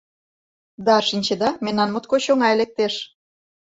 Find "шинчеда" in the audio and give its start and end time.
1.07-1.49